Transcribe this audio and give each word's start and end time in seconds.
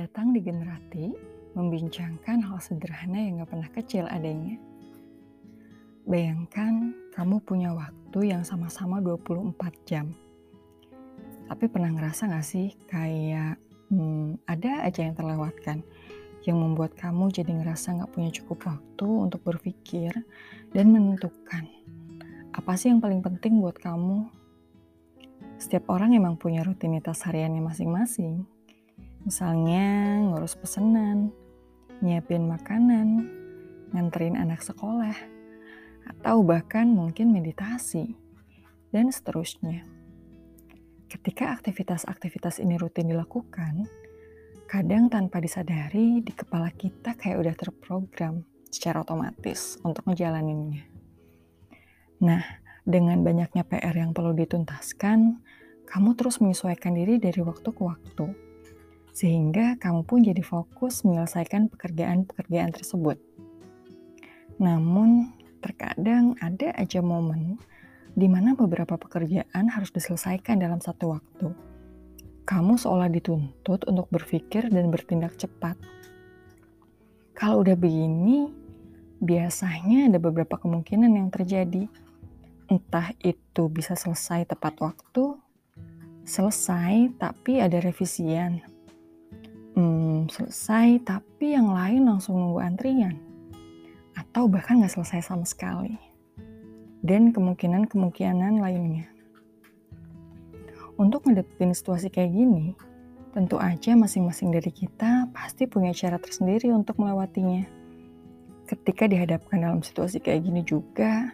datang 0.00 0.32
di 0.32 0.40
Generati, 0.40 1.12
membincangkan 1.52 2.40
hal 2.40 2.56
sederhana 2.64 3.20
yang 3.20 3.44
gak 3.44 3.52
pernah 3.52 3.68
kecil 3.68 4.04
adanya. 4.08 4.56
Bayangkan 6.08 6.96
kamu 7.12 7.36
punya 7.44 7.76
waktu 7.76 8.32
yang 8.32 8.40
sama-sama 8.40 9.04
24 9.04 9.52
jam. 9.84 10.08
Tapi 11.52 11.64
pernah 11.68 11.92
ngerasa 11.92 12.32
gak 12.32 12.46
sih 12.48 12.72
kayak 12.88 13.60
hmm, 13.92 14.40
ada 14.48 14.88
aja 14.88 15.04
yang 15.04 15.12
terlewatkan 15.12 15.84
yang 16.48 16.56
membuat 16.56 16.96
kamu 16.96 17.28
jadi 17.28 17.52
ngerasa 17.60 18.00
gak 18.00 18.12
punya 18.16 18.32
cukup 18.32 18.72
waktu 18.72 19.08
untuk 19.28 19.44
berpikir 19.44 20.16
dan 20.72 20.96
menentukan 20.96 21.68
apa 22.56 22.72
sih 22.80 22.88
yang 22.88 23.04
paling 23.04 23.20
penting 23.20 23.60
buat 23.60 23.76
kamu. 23.76 24.32
Setiap 25.60 25.92
orang 25.92 26.16
emang 26.16 26.40
punya 26.40 26.64
rutinitas 26.64 27.20
hariannya 27.28 27.60
masing-masing 27.60 28.48
Misalnya 29.20 30.16
ngurus 30.24 30.56
pesanan, 30.56 31.28
nyiapin 32.00 32.48
makanan, 32.48 33.28
nganterin 33.92 34.32
anak 34.32 34.64
sekolah, 34.64 35.12
atau 36.08 36.40
bahkan 36.40 36.88
mungkin 36.88 37.28
meditasi, 37.28 38.16
dan 38.88 39.12
seterusnya. 39.12 39.84
Ketika 41.10 41.52
aktivitas-aktivitas 41.52 42.64
ini 42.64 42.80
rutin 42.80 43.12
dilakukan, 43.12 43.84
kadang 44.64 45.12
tanpa 45.12 45.42
disadari 45.42 46.24
di 46.24 46.32
kepala 46.32 46.72
kita 46.72 47.12
kayak 47.12 47.44
udah 47.44 47.54
terprogram 47.58 48.46
secara 48.72 49.04
otomatis 49.04 49.76
untuk 49.84 50.08
ngejalaninnya. 50.08 50.86
Nah, 52.24 52.40
dengan 52.88 53.20
banyaknya 53.20 53.68
PR 53.68 53.92
yang 54.00 54.16
perlu 54.16 54.32
dituntaskan, 54.32 55.44
kamu 55.84 56.10
terus 56.16 56.40
menyesuaikan 56.40 56.96
diri 56.96 57.20
dari 57.20 57.42
waktu 57.44 57.68
ke 57.68 57.82
waktu 57.82 58.49
sehingga 59.10 59.76
kamu 59.76 60.06
pun 60.06 60.22
jadi 60.22 60.42
fokus 60.42 61.02
menyelesaikan 61.02 61.70
pekerjaan-pekerjaan 61.72 62.70
tersebut. 62.70 63.18
Namun, 64.60 65.32
terkadang 65.60 66.36
ada 66.40 66.72
aja 66.76 67.00
momen 67.04 67.60
di 68.14 68.26
mana 68.26 68.58
beberapa 68.58 68.98
pekerjaan 68.98 69.70
harus 69.70 69.90
diselesaikan 69.94 70.58
dalam 70.58 70.82
satu 70.82 71.14
waktu. 71.14 71.48
Kamu 72.44 72.74
seolah 72.74 73.06
dituntut 73.06 73.86
untuk 73.86 74.10
berpikir 74.10 74.66
dan 74.72 74.90
bertindak 74.90 75.38
cepat. 75.38 75.78
Kalau 77.32 77.62
udah 77.62 77.78
begini, 77.78 78.50
biasanya 79.22 80.10
ada 80.10 80.18
beberapa 80.18 80.58
kemungkinan 80.58 81.12
yang 81.14 81.28
terjadi. 81.30 81.86
Entah 82.66 83.14
itu 83.22 83.70
bisa 83.70 83.94
selesai 83.94 84.50
tepat 84.50 84.78
waktu, 84.82 85.38
selesai 86.26 87.14
tapi 87.18 87.62
ada 87.62 87.78
revisian, 87.78 88.62
hmm, 89.80 90.28
selesai 90.28 91.00
tapi 91.08 91.56
yang 91.56 91.72
lain 91.72 92.04
langsung 92.04 92.36
nunggu 92.36 92.60
antrian 92.60 93.16
atau 94.12 94.44
bahkan 94.44 94.76
nggak 94.76 94.92
selesai 94.92 95.32
sama 95.32 95.48
sekali 95.48 95.96
dan 97.00 97.32
kemungkinan-kemungkinan 97.32 98.60
lainnya. 98.60 99.08
Untuk 101.00 101.24
ngadepin 101.24 101.72
situasi 101.72 102.12
kayak 102.12 102.36
gini, 102.36 102.76
tentu 103.32 103.56
aja 103.56 103.96
masing-masing 103.96 104.52
dari 104.52 104.68
kita 104.68 105.32
pasti 105.32 105.64
punya 105.64 105.96
cara 105.96 106.20
tersendiri 106.20 106.68
untuk 106.76 107.00
melewatinya. 107.00 107.64
Ketika 108.68 109.08
dihadapkan 109.08 109.64
dalam 109.64 109.80
situasi 109.80 110.20
kayak 110.20 110.44
gini 110.44 110.60
juga, 110.60 111.32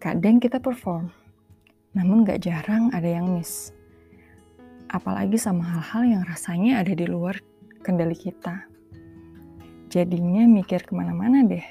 kadang 0.00 0.40
kita 0.40 0.56
perform, 0.56 1.12
namun 1.92 2.24
gak 2.24 2.48
jarang 2.48 2.88
ada 2.96 3.06
yang 3.06 3.36
miss. 3.36 3.76
Apalagi 4.88 5.36
sama 5.36 5.66
hal-hal 5.76 6.16
yang 6.18 6.22
rasanya 6.24 6.80
ada 6.80 6.96
di 6.96 7.04
luar 7.04 7.36
kendali 7.86 8.18
kita. 8.18 8.66
Jadinya 9.86 10.42
mikir 10.50 10.82
ke 10.82 10.90
mana-mana 10.90 11.46
deh. 11.46 11.62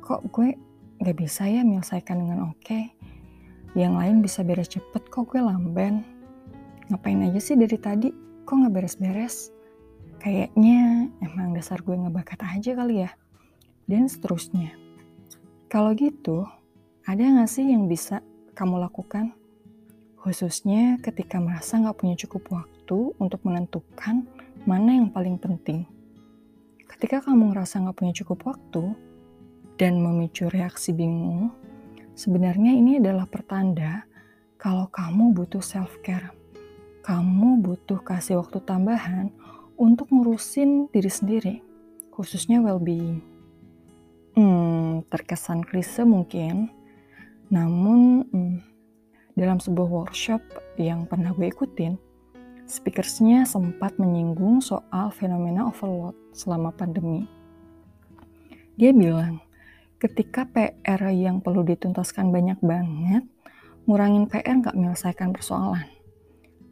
Kok 0.00 0.32
gue 0.32 0.56
gak 1.04 1.16
bisa 1.20 1.44
ya 1.44 1.60
menyelesaikan 1.60 2.16
dengan 2.16 2.48
oke? 2.48 2.64
Okay? 2.64 2.96
Yang 3.76 3.92
lain 4.00 4.16
bisa 4.24 4.40
beres 4.40 4.72
cepet, 4.72 5.04
kok 5.12 5.28
gue 5.28 5.44
lamban? 5.44 6.00
Ngapain 6.88 7.20
aja 7.28 7.36
sih 7.36 7.60
dari 7.60 7.76
tadi? 7.76 8.08
Kok 8.48 8.56
gak 8.64 8.72
beres-beres? 8.72 9.52
Kayaknya 10.16 11.12
emang 11.20 11.52
dasar 11.52 11.84
gue 11.84 11.92
gak 11.92 12.16
bakat 12.16 12.40
aja 12.40 12.72
kali 12.72 13.04
ya. 13.04 13.12
Dan 13.84 14.08
seterusnya. 14.08 14.72
Kalau 15.68 15.92
gitu, 15.92 16.48
ada 17.04 17.20
gak 17.20 17.52
sih 17.52 17.68
yang 17.68 17.84
bisa 17.84 18.24
kamu 18.56 18.80
lakukan? 18.80 19.36
Khususnya 20.16 20.96
ketika 21.04 21.36
merasa 21.36 21.76
gak 21.76 22.00
punya 22.00 22.16
cukup 22.16 22.48
waktu 22.48 22.75
untuk 22.94 23.42
menentukan 23.42 24.22
mana 24.62 25.02
yang 25.02 25.10
paling 25.10 25.40
penting. 25.40 25.86
Ketika 26.86 27.26
kamu 27.26 27.50
ngerasa 27.50 27.82
gak 27.82 27.98
punya 27.98 28.14
cukup 28.22 28.46
waktu 28.46 28.94
dan 29.74 29.98
memicu 29.98 30.46
reaksi 30.48 30.94
bingung, 30.94 31.50
sebenarnya 32.14 32.72
ini 32.72 33.02
adalah 33.02 33.26
pertanda 33.26 34.06
kalau 34.56 34.86
kamu 34.88 35.34
butuh 35.34 35.60
self-care. 35.60 36.32
Kamu 37.02 37.62
butuh 37.62 38.02
kasih 38.02 38.42
waktu 38.42 38.58
tambahan 38.66 39.30
untuk 39.76 40.10
ngurusin 40.10 40.90
diri 40.90 41.10
sendiri, 41.12 41.54
khususnya 42.10 42.58
well-being. 42.58 43.22
Hmm, 44.34 45.06
terkesan 45.06 45.62
klise 45.62 46.02
mungkin, 46.02 46.72
namun 47.52 48.26
hmm, 48.26 48.56
dalam 49.36 49.60
sebuah 49.60 49.86
workshop 49.86 50.40
yang 50.80 51.04
pernah 51.04 51.36
gue 51.36 51.52
ikutin, 51.52 52.00
Speakersnya 52.66 53.46
sempat 53.46 53.94
menyinggung 53.94 54.58
soal 54.58 55.14
fenomena 55.14 55.70
overload 55.70 56.18
selama 56.34 56.74
pandemi. 56.74 57.30
Dia 58.74 58.90
bilang, 58.90 59.38
ketika 60.02 60.50
PR 60.50 61.14
yang 61.14 61.38
perlu 61.38 61.62
dituntaskan 61.62 62.34
banyak 62.34 62.58
banget, 62.58 63.22
ngurangin 63.86 64.26
PR 64.26 64.58
nggak 64.58 64.74
menyelesaikan 64.74 65.30
persoalan. 65.30 65.86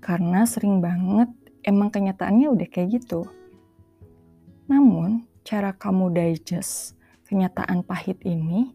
Karena 0.03 0.43
sering 0.51 0.83
banget 0.83 1.31
emang 1.63 1.95
kenyataannya 1.95 2.51
udah 2.51 2.69
kayak 2.75 2.99
gitu. 2.99 3.31
Namun, 4.67 5.31
cara 5.47 5.79
kamu 5.79 6.11
digest 6.11 6.99
kenyataan 7.31 7.87
pahit 7.87 8.19
ini, 8.27 8.75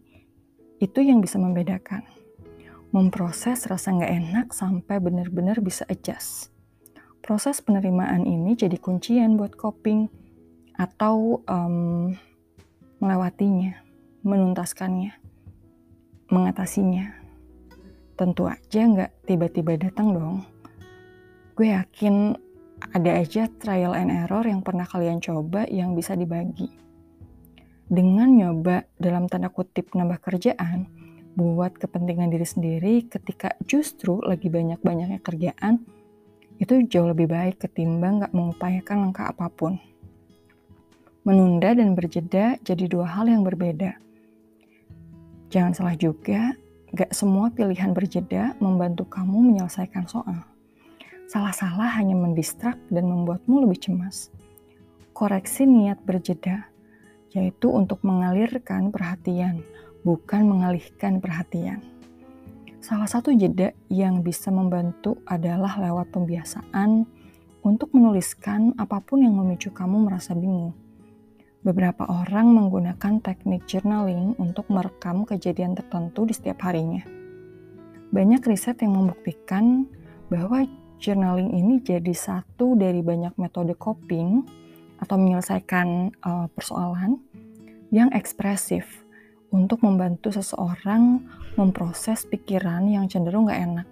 itu 0.80 1.04
yang 1.04 1.20
bisa 1.20 1.36
membedakan. 1.36 2.08
Memproses 2.96 3.68
rasa 3.68 3.92
nggak 3.92 4.14
enak 4.24 4.48
sampai 4.56 5.04
benar-benar 5.04 5.60
bisa 5.60 5.84
adjust 5.92 6.56
proses 7.30 7.62
penerimaan 7.62 8.26
ini 8.26 8.58
jadi 8.58 8.74
kuncian 8.82 9.38
buat 9.38 9.54
coping 9.54 10.10
atau 10.74 11.46
um, 11.46 12.10
melewatinya, 12.98 13.86
menuntaskannya, 14.26 15.14
mengatasinya. 16.34 17.14
Tentu 18.18 18.50
aja 18.50 18.82
nggak 18.82 19.30
tiba-tiba 19.30 19.78
datang 19.78 20.18
dong. 20.18 20.42
Gue 21.54 21.70
yakin 21.70 22.34
ada 22.98 23.22
aja 23.22 23.46
trial 23.62 23.94
and 23.94 24.10
error 24.10 24.42
yang 24.42 24.66
pernah 24.66 24.90
kalian 24.90 25.22
coba 25.22 25.70
yang 25.70 25.94
bisa 25.94 26.18
dibagi. 26.18 26.74
Dengan 27.86 28.34
nyoba 28.34 28.90
dalam 28.98 29.30
tanda 29.30 29.54
kutip 29.54 29.94
nambah 29.94 30.18
kerjaan, 30.26 30.90
buat 31.38 31.78
kepentingan 31.78 32.34
diri 32.34 32.48
sendiri 32.50 33.06
ketika 33.06 33.54
justru 33.70 34.18
lagi 34.18 34.50
banyak-banyaknya 34.50 35.22
kerjaan, 35.22 35.99
itu 36.60 36.84
jauh 36.92 37.08
lebih 37.08 37.32
baik 37.32 37.64
ketimbang 37.64 38.20
gak 38.20 38.36
mengupayakan 38.36 39.10
langkah 39.10 39.32
apa 39.32 39.48
pun. 39.48 39.80
Menunda 41.24 41.72
dan 41.72 41.96
berjeda 41.96 42.60
jadi 42.62 42.86
dua 42.92 43.08
hal 43.08 43.32
yang 43.32 43.48
berbeda. 43.48 43.96
Jangan 45.50 45.72
salah 45.72 45.96
juga, 45.96 46.54
gak 46.92 47.16
semua 47.16 47.48
pilihan 47.50 47.96
berjeda 47.96 48.60
membantu 48.60 49.08
kamu 49.08 49.56
menyelesaikan 49.56 50.06
soal. 50.06 50.44
Salah-salah 51.32 51.96
hanya 51.96 52.18
mendistrak 52.18 52.76
dan 52.92 53.08
membuatmu 53.08 53.64
lebih 53.64 53.80
cemas. 53.80 54.34
Koreksi 55.16 55.64
niat 55.64 56.02
berjeda, 56.04 56.68
yaitu 57.32 57.70
untuk 57.70 58.02
mengalirkan 58.02 58.90
perhatian, 58.90 59.62
bukan 60.02 60.50
mengalihkan 60.50 61.22
perhatian. 61.22 61.99
Salah 62.90 63.06
satu 63.06 63.30
jeda 63.38 63.70
yang 63.94 64.26
bisa 64.26 64.50
membantu 64.50 65.22
adalah 65.30 65.78
lewat 65.78 66.10
pembiasaan 66.10 67.06
untuk 67.62 67.94
menuliskan 67.94 68.74
apa 68.82 68.98
pun 69.06 69.22
yang 69.22 69.38
memicu 69.38 69.70
kamu 69.70 70.10
merasa 70.10 70.34
bingung. 70.34 70.74
Beberapa 71.62 72.10
orang 72.10 72.50
menggunakan 72.50 73.22
teknik 73.22 73.70
journaling 73.70 74.34
untuk 74.42 74.66
merekam 74.74 75.22
kejadian 75.22 75.78
tertentu 75.78 76.26
di 76.26 76.34
setiap 76.34 76.66
harinya. 76.66 77.06
Banyak 78.10 78.42
riset 78.50 78.82
yang 78.82 78.98
membuktikan 78.98 79.86
bahwa 80.34 80.66
journaling 80.98 81.54
ini 81.54 81.86
jadi 81.86 82.18
satu 82.18 82.74
dari 82.74 83.06
banyak 83.06 83.38
metode 83.38 83.78
coping 83.78 84.50
atau 84.98 85.14
menyelesaikan 85.14 86.10
uh, 86.26 86.50
persoalan 86.58 87.22
yang 87.94 88.10
ekspresif 88.18 89.06
untuk 89.50 89.82
membantu 89.82 90.30
seseorang 90.30 91.26
memproses 91.58 92.26
pikiran 92.30 92.86
yang 92.86 93.10
cenderung 93.10 93.50
gak 93.50 93.62
enak, 93.62 93.88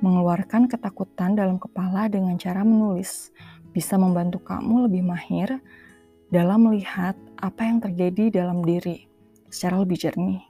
mengeluarkan 0.00 0.66
ketakutan 0.70 1.36
dalam 1.36 1.60
kepala 1.60 2.08
dengan 2.08 2.40
cara 2.40 2.64
menulis, 2.64 3.30
bisa 3.76 4.00
membantu 4.00 4.40
kamu 4.40 4.88
lebih 4.88 5.02
mahir 5.04 5.60
dalam 6.32 6.68
melihat 6.68 7.16
apa 7.40 7.62
yang 7.64 7.78
terjadi 7.80 8.44
dalam 8.44 8.64
diri 8.64 9.08
secara 9.48 9.80
lebih 9.80 9.96
jernih. 10.00 10.44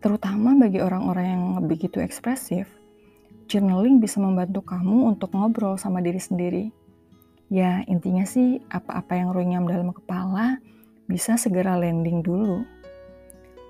Terutama 0.00 0.56
bagi 0.56 0.80
orang-orang 0.80 1.26
yang 1.28 1.44
begitu 1.68 2.00
ekspresif, 2.00 2.64
journaling 3.50 4.00
bisa 4.00 4.16
membantu 4.16 4.64
kamu 4.64 5.12
untuk 5.12 5.36
ngobrol 5.36 5.76
sama 5.76 6.00
diri 6.00 6.16
sendiri. 6.16 6.64
Ya, 7.50 7.82
intinya 7.84 8.24
sih 8.24 8.62
apa-apa 8.70 9.18
yang 9.18 9.34
runyam 9.34 9.66
dalam 9.66 9.90
kepala 9.92 10.62
bisa 11.10 11.34
segera 11.34 11.74
landing 11.74 12.22
dulu. 12.22 12.62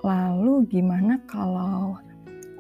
Lalu 0.05 0.69
gimana 0.69 1.25
kalau 1.25 1.97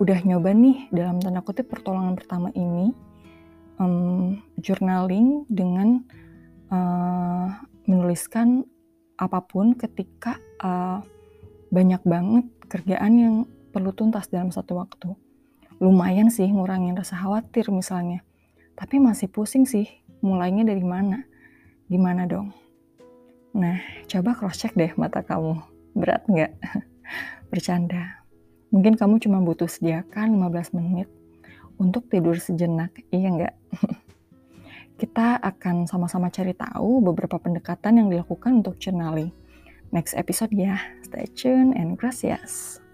udah 0.00 0.25
nyoba 0.25 0.56
nih 0.56 0.88
dalam 0.88 1.21
tanda 1.21 1.44
kutip 1.44 1.69
pertolongan 1.69 2.17
pertama 2.17 2.49
ini, 2.56 2.97
um, 3.77 4.41
journaling 4.56 5.44
dengan 5.53 6.00
uh, 6.73 7.61
menuliskan 7.85 8.65
apa 9.21 9.44
pun 9.44 9.77
ketika 9.77 10.41
uh, 10.65 11.05
banyak 11.69 12.00
banget 12.09 12.49
kerjaan 12.73 13.12
yang 13.21 13.35
perlu 13.76 13.93
tuntas 13.93 14.33
dalam 14.33 14.49
satu 14.49 14.81
waktu. 14.81 15.12
Lumayan 15.76 16.33
sih 16.33 16.49
ngurangin 16.49 16.97
rasa 16.97 17.21
khawatir 17.21 17.69
misalnya. 17.69 18.25
Tapi 18.81 18.97
masih 18.97 19.29
pusing 19.29 19.69
sih, 19.69 19.85
mulainya 20.25 20.65
dari 20.65 20.85
mana? 20.85 21.29
Gimana 21.93 22.25
dong? 22.25 22.56
Nah, 23.50 23.82
coba 24.06 24.37
cross 24.38 24.62
check 24.62 24.75
deh 24.79 24.94
mata 24.94 25.23
kamu. 25.26 25.58
Berat 25.99 26.23
nggak? 26.31 26.52
Bercanda. 27.50 28.23
Mungkin 28.70 28.94
kamu 28.94 29.19
cuma 29.19 29.43
butuh 29.43 29.67
sediakan 29.67 30.38
15 30.38 30.79
menit 30.79 31.11
untuk 31.81 32.06
tidur 32.06 32.38
sejenak, 32.38 32.94
iya 33.11 33.29
nggak? 33.35 33.55
Kita 35.00 35.41
akan 35.41 35.88
sama-sama 35.88 36.29
cari 36.29 36.52
tahu 36.52 37.00
beberapa 37.00 37.41
pendekatan 37.41 38.05
yang 38.05 38.08
dilakukan 38.12 38.61
untuk 38.61 38.76
journaling. 38.76 39.32
Next 39.91 40.14
episode 40.14 40.55
ya. 40.55 40.79
Stay 41.02 41.26
tune 41.35 41.75
and 41.75 41.99
gracias. 41.99 42.85